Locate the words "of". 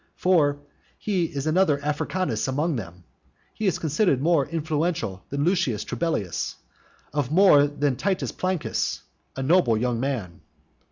4.15-4.21, 7.13-7.29